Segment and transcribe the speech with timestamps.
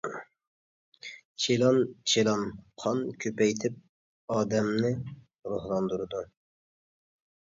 [1.43, 1.77] چىلان:
[2.13, 2.41] چىلان
[2.85, 3.77] قان كۆپەيتىپ
[4.37, 4.93] ئادەمنى
[5.53, 6.25] روھلاندۇرىدۇ.